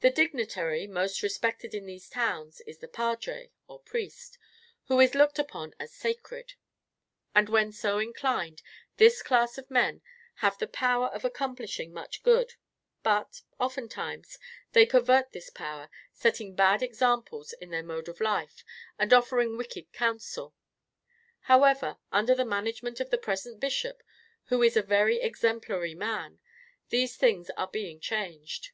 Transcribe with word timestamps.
The 0.00 0.10
dignitary 0.10 0.86
most 0.86 1.22
respected 1.22 1.74
in 1.74 1.86
these 1.86 2.10
towns 2.10 2.60
is 2.66 2.80
the 2.80 2.86
Padre 2.86 3.50
(or 3.66 3.80
Priest), 3.80 4.36
who 4.88 5.00
is 5.00 5.14
looked 5.14 5.38
upon 5.38 5.74
as 5.80 5.90
sacred; 5.94 6.52
and, 7.34 7.48
when 7.48 7.72
so 7.72 7.96
inclined, 7.98 8.60
this 8.98 9.22
class 9.22 9.56
of 9.56 9.70
men 9.70 10.02
have 10.44 10.58
the 10.58 10.66
power 10.66 11.06
of 11.06 11.24
accomplishing 11.24 11.94
much 11.94 12.22
good; 12.22 12.56
but, 13.02 13.40
oftentimes, 13.58 14.38
they 14.72 14.84
pervert 14.84 15.32
this 15.32 15.48
power, 15.48 15.88
setting 16.12 16.54
bad 16.54 16.82
examples 16.82 17.54
in 17.54 17.70
their 17.70 17.82
mode 17.82 18.10
of 18.10 18.20
life, 18.20 18.62
and 18.98 19.14
offering 19.14 19.56
wicked 19.56 19.90
counsel. 19.94 20.54
However, 21.48 21.96
under 22.12 22.34
the 22.34 22.44
management 22.44 23.00
of 23.00 23.08
the 23.08 23.16
present 23.16 23.60
bishop, 23.60 24.02
who 24.48 24.62
is 24.62 24.76
a 24.76 24.82
very 24.82 25.22
exemplary 25.22 25.94
man, 25.94 26.38
these 26.90 27.16
things 27.16 27.48
are 27.56 27.68
being 27.68 27.98
changed. 27.98 28.72